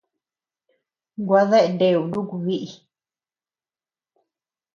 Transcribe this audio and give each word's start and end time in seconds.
Gua 1.27 1.41
dea 1.49 1.69
neu 1.77 2.01
nuku 2.11 2.35
biʼi. 2.45 2.69